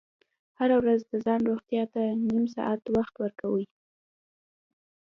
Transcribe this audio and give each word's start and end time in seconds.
هره 0.59 0.75
ورځ 0.81 1.01
د 1.05 1.13
ځان 1.25 1.39
روغتیا 1.49 1.83
ته 1.93 2.01
نیم 2.27 2.45
ساعت 2.55 2.81
وخت 2.97 3.13
ورکوئ. 3.19 3.65